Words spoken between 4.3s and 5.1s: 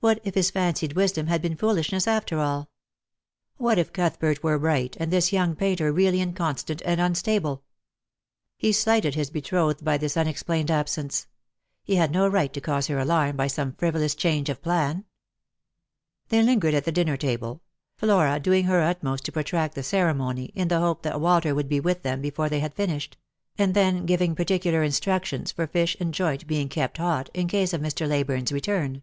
were right, and